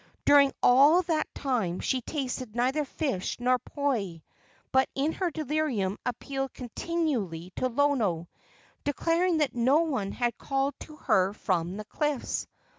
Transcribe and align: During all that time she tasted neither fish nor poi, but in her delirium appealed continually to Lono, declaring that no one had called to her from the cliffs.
During 0.25 0.51
all 0.63 1.03
that 1.03 1.31
time 1.35 1.79
she 1.79 2.01
tasted 2.01 2.55
neither 2.55 2.85
fish 2.85 3.39
nor 3.39 3.59
poi, 3.59 4.23
but 4.71 4.89
in 4.95 5.11
her 5.11 5.29
delirium 5.29 5.99
appealed 6.07 6.55
continually 6.55 7.51
to 7.57 7.67
Lono, 7.67 8.27
declaring 8.83 9.37
that 9.37 9.53
no 9.53 9.81
one 9.81 10.11
had 10.11 10.39
called 10.39 10.73
to 10.79 10.95
her 10.95 11.33
from 11.33 11.77
the 11.77 11.85
cliffs. 11.85 12.47